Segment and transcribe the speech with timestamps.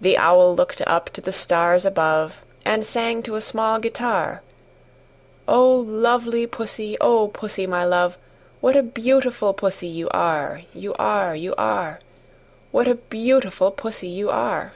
[0.00, 4.42] The Owl looked up to the stars above, And sang to a small guitar,
[5.46, 8.18] "O lovely Pussy, O Pussy, my love,
[8.60, 12.00] What a beautiful Pussy you are, You are, You are!
[12.72, 14.72] What a beautiful Pussy you are!"